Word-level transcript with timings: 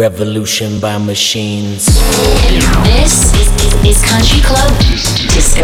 Revolution 0.00 0.80
by 0.80 0.96
machines. 0.96 1.84
This 2.84 3.34
is, 3.84 4.00
Country 4.02 4.40
Club 4.40 4.70
Disco. 4.78 5.60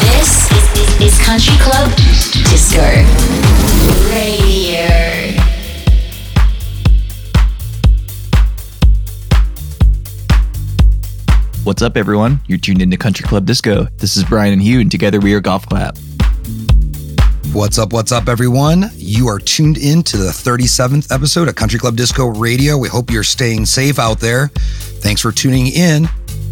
This 0.00 0.48
is, 0.56 0.64
is, 0.78 1.00
is 1.02 1.18
Country 1.18 1.58
Club 1.58 1.94
Disco 2.48 2.88
What's 11.78 11.86
up, 11.86 11.96
everyone? 11.96 12.40
You're 12.48 12.58
tuned 12.58 12.82
into 12.82 12.96
Country 12.96 13.24
Club 13.24 13.46
Disco. 13.46 13.84
This 13.98 14.16
is 14.16 14.24
Brian 14.24 14.52
and 14.52 14.60
Hugh, 14.60 14.80
and 14.80 14.90
together 14.90 15.20
we 15.20 15.32
are 15.34 15.40
Golf 15.40 15.64
Clap. 15.64 15.96
What's 17.52 17.78
up, 17.78 17.92
what's 17.92 18.10
up, 18.10 18.28
everyone? 18.28 18.90
You 18.96 19.28
are 19.28 19.38
tuned 19.38 19.78
in 19.78 20.02
to 20.02 20.16
the 20.16 20.30
37th 20.30 21.14
episode 21.14 21.46
of 21.46 21.54
Country 21.54 21.78
Club 21.78 21.94
Disco 21.94 22.26
Radio. 22.26 22.76
We 22.78 22.88
hope 22.88 23.12
you're 23.12 23.22
staying 23.22 23.66
safe 23.66 24.00
out 24.00 24.18
there. 24.18 24.48
Thanks 24.48 25.20
for 25.20 25.30
tuning 25.30 25.68
in. 25.68 26.08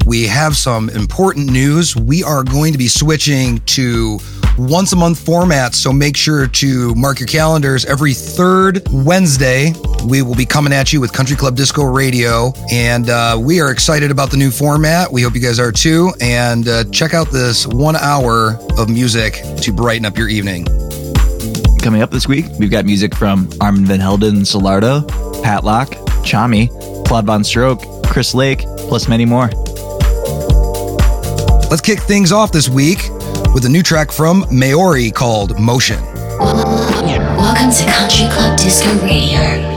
We 0.06 0.28
have 0.28 0.56
some 0.56 0.90
important 0.90 1.50
news. 1.50 1.96
We 1.96 2.22
are 2.22 2.45
going 2.45 2.70
to 2.70 2.78
be 2.78 2.86
switching 2.86 3.58
to 3.62 4.20
once 4.59 4.92
a 4.92 4.96
month 4.96 5.19
format, 5.19 5.74
so 5.74 5.92
make 5.92 6.16
sure 6.16 6.46
to 6.46 6.95
mark 6.95 7.20
your 7.20 7.27
calendars 7.27 7.84
every 7.84 8.15
third 8.15 8.82
Wednesday. 8.91 9.73
We 10.06 10.23
will 10.23 10.34
be 10.34 10.46
coming 10.46 10.73
at 10.73 10.92
you 10.92 11.01
with 11.01 11.12
Country 11.12 11.37
Club 11.37 11.56
Disco 11.56 11.84
Radio, 11.84 12.52
and 12.71 13.10
uh, 13.10 13.38
we 13.40 13.60
are 13.60 13.71
excited 13.71 14.10
about 14.10 14.30
the 14.30 14.37
new 14.37 14.51
format. 14.51 15.13
We 15.13 15.23
hope 15.23 15.35
you 15.35 15.40
guys 15.40 15.59
are 15.59 15.73
too. 15.73 16.13
And 16.21 16.68
uh, 16.68 16.85
check 16.85 17.15
out 17.15 17.30
this 17.30 17.66
one 17.66 17.96
hour 17.96 18.59
of 18.79 18.88
music 18.88 19.43
to 19.63 19.73
brighten 19.73 20.04
up 20.04 20.16
your 20.16 20.29
evening. 20.29 20.65
Coming 21.80 22.02
up 22.02 22.10
this 22.10 22.26
week, 22.26 22.46
we've 22.59 22.70
got 22.70 22.85
music 22.85 23.15
from 23.15 23.48
Armand 23.60 23.87
van 23.87 24.01
Helden, 24.01 24.37
Solardo, 24.43 25.07
Patlock, 25.43 25.88
Tchami, 26.24 26.68
Claude 27.07 27.26
Von 27.26 27.45
Stroke, 27.45 27.82
Chris 28.04 28.35
Lake, 28.35 28.60
plus 28.88 29.09
many 29.09 29.24
more. 29.24 29.48
Let's 31.68 31.80
kick 31.80 32.01
things 32.01 32.32
off 32.32 32.52
this 32.52 32.68
week 32.68 33.10
with 33.57 33.65
a 33.65 33.68
new 33.71 33.82
track 33.82 34.12
from 34.12 34.43
Maoree 34.51 35.10
called 35.10 35.59
Motion. 35.59 35.99
Welcome 36.38 37.71
to 37.71 37.87
Country 37.90 38.29
Club 38.29 38.59
Disco 38.59 38.95
Radio. 39.02 39.76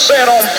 Set 0.00 0.28
on 0.28 0.49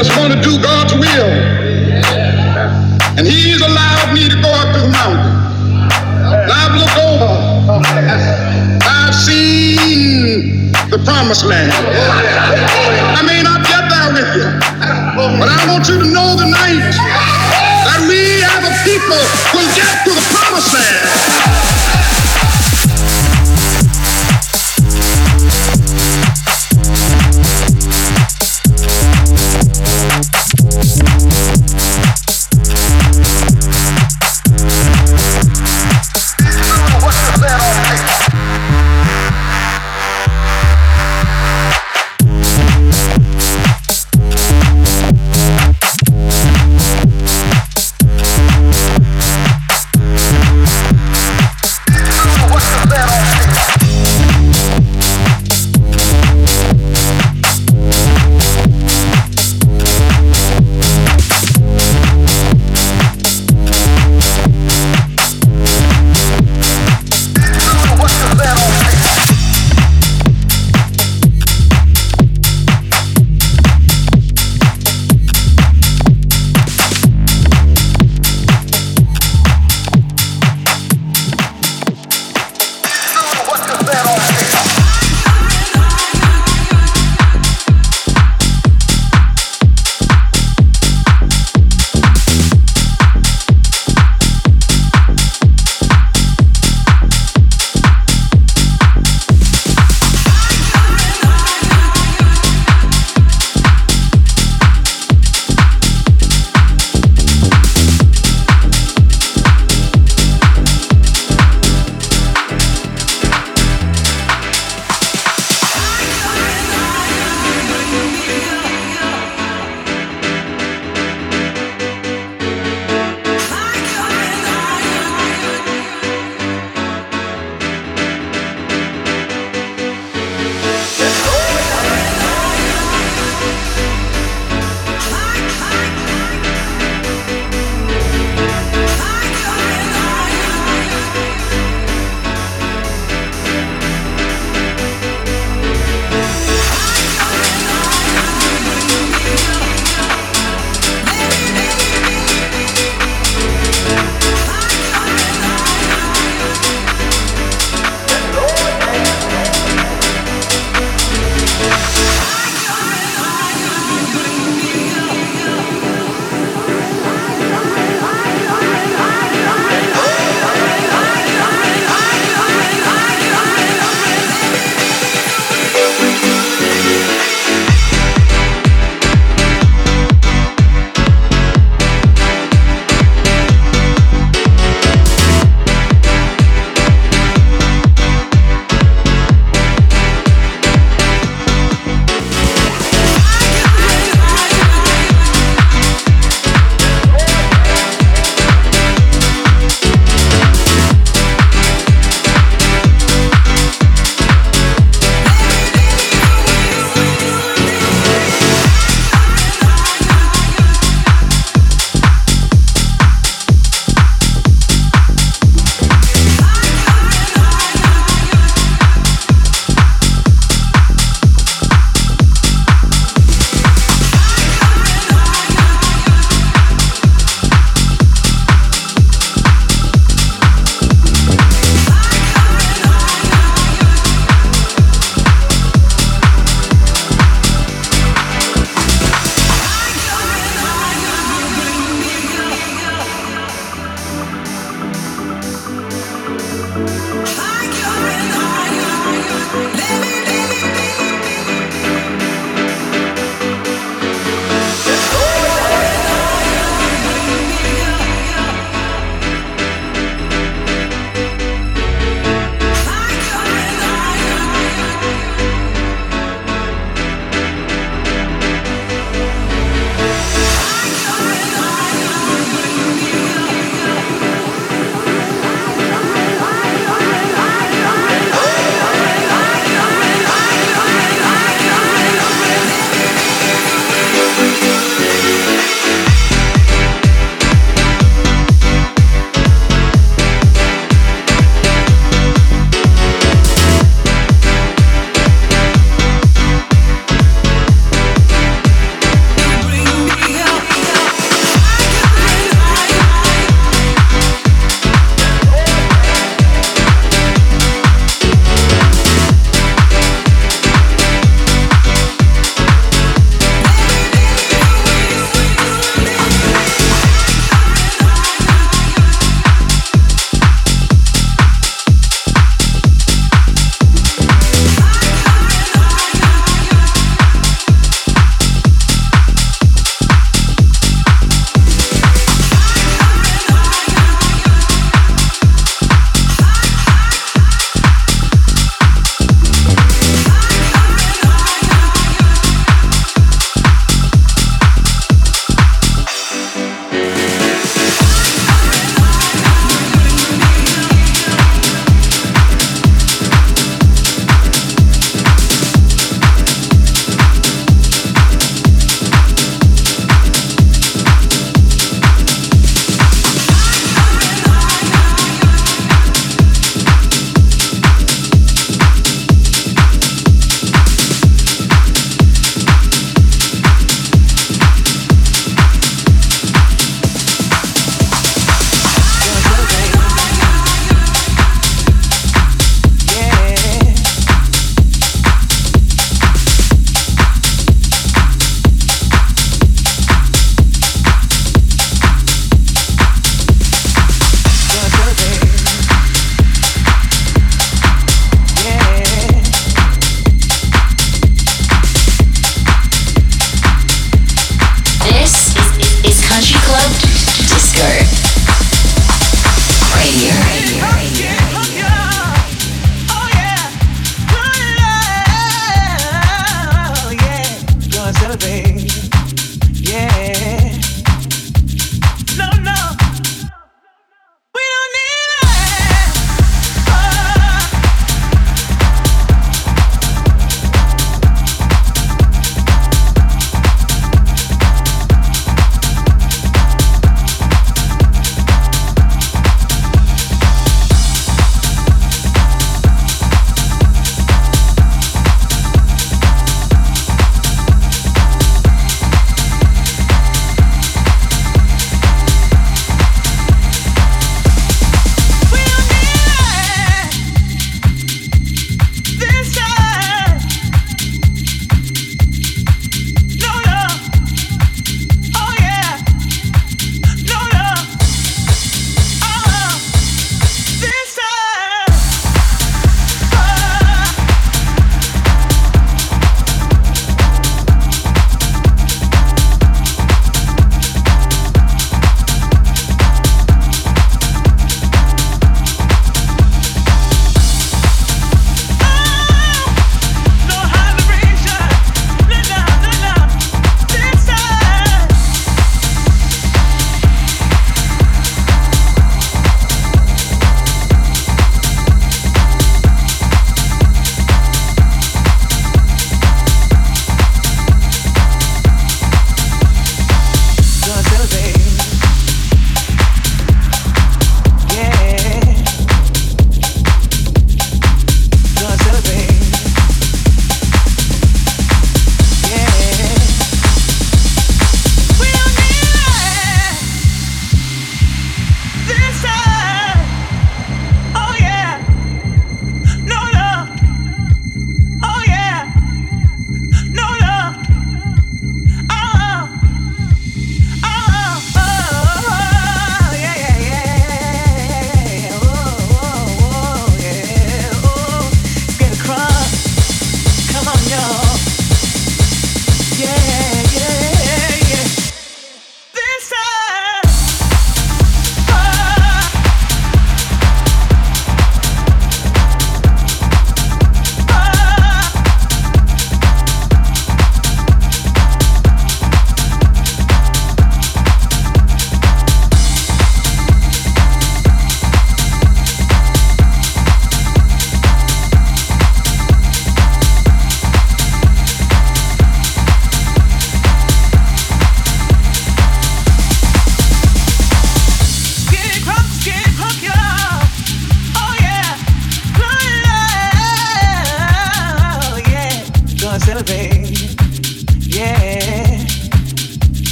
Just 0.00 0.16
want 0.18 0.32
to 0.32 0.40
do 0.40 0.56
God's 0.62 0.94
will. 0.94 1.28
And 3.18 3.26
He's 3.26 3.60
allowed 3.60 4.14
me 4.14 4.30
to 4.30 4.40
go 4.40 4.48
up 4.48 4.72
to 4.74 4.80
the 4.80 4.88
mountain. 4.88 5.28
And 6.24 6.50
I've 6.50 6.72
looked 6.80 6.96
over. 6.96 7.28
I've 8.80 9.14
seen 9.14 10.72
the 10.88 11.02
promised 11.04 11.44
land. 11.44 11.70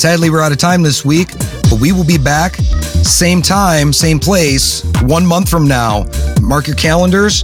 Sadly, 0.00 0.30
we're 0.30 0.40
out 0.40 0.50
of 0.50 0.56
time 0.56 0.82
this 0.82 1.04
week, 1.04 1.28
but 1.68 1.78
we 1.78 1.92
will 1.92 2.06
be 2.06 2.16
back 2.16 2.54
same 3.04 3.42
time, 3.42 3.92
same 3.92 4.18
place, 4.18 4.82
one 5.02 5.26
month 5.26 5.50
from 5.50 5.68
now. 5.68 6.06
Mark 6.40 6.66
your 6.66 6.76
calendars. 6.76 7.42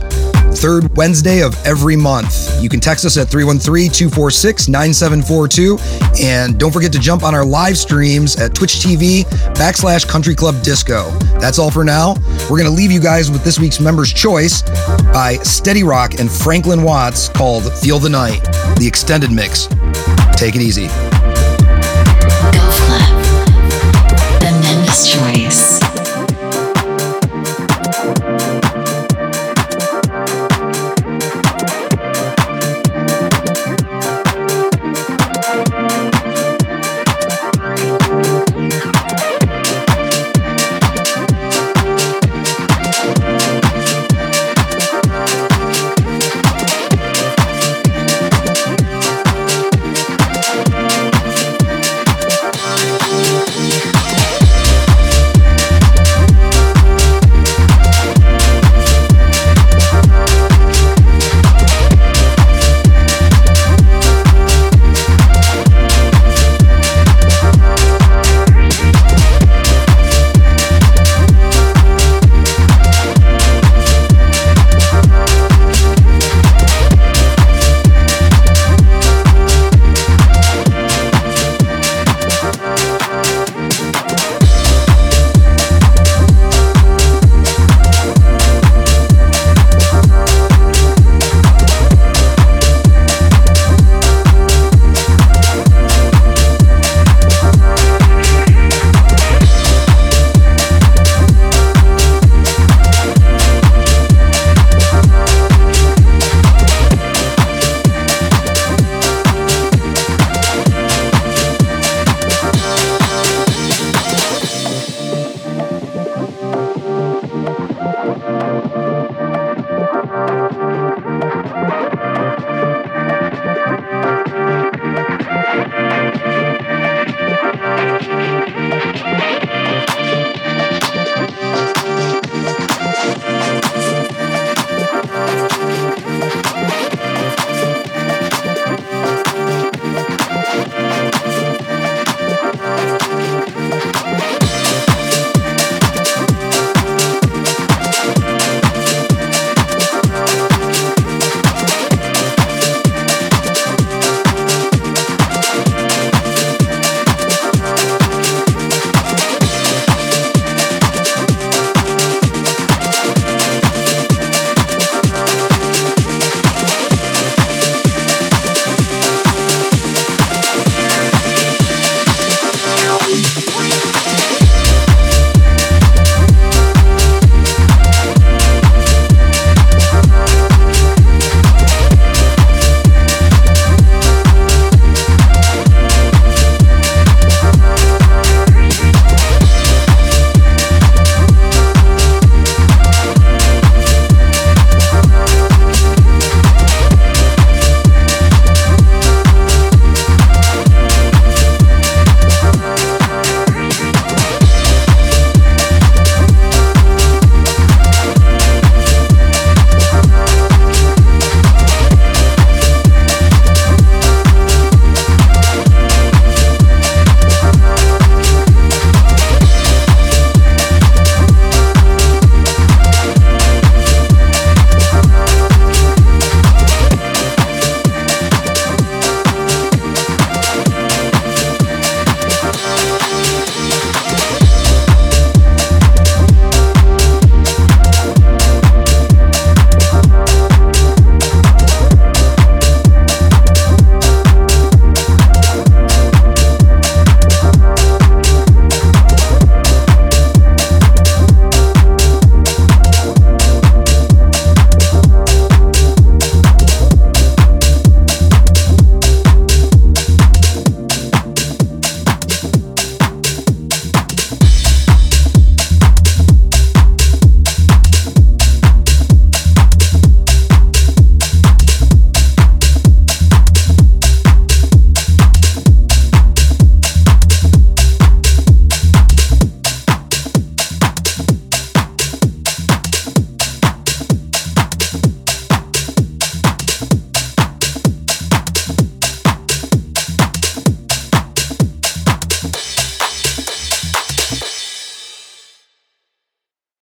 Third 0.57 0.97
Wednesday 0.97 1.43
of 1.43 1.55
every 1.67 1.97
month. 1.97 2.63
You 2.63 2.71
can 2.71 2.81
text 2.81 3.05
us 3.05 3.19
at 3.19 3.29
313 3.29 3.91
246 3.91 4.69
9742. 4.69 6.25
And 6.25 6.59
don't 6.59 6.73
forget 6.73 6.95
to 6.95 6.99
jump 6.99 7.25
on 7.25 7.35
our 7.35 7.45
live 7.45 7.77
streams 7.77 8.37
at 8.37 8.55
Twitch 8.55 8.77
TV 8.77 9.25
backslash 9.53 10.09
Country 10.09 10.35
Club 10.35 10.63
Disco. 10.63 11.11
That's 11.39 11.59
all 11.59 11.71
for 11.71 11.85
now. 11.85 12.15
We're 12.49 12.59
going 12.59 12.65
to 12.65 12.71
leave 12.71 12.91
you 12.91 13.01
guys 13.01 13.31
with 13.31 13.45
this 13.45 13.59
week's 13.59 13.81
Members' 13.81 14.15
Choice 14.15 14.63
by 15.13 15.37
Steady 15.43 15.83
Rock 15.83 16.21
and 16.21 16.33
Franklyn 16.33 16.83
Watts 16.83 17.29
called 17.29 17.71
Feel 17.81 17.99
the 17.99 18.09
Night, 18.09 18.43
the 18.79 18.87
extended 18.87 19.31
mix. 19.31 19.67
Take 20.39 20.57
it 20.57 20.63
easy. 20.63 20.89
Choice. 25.05 25.76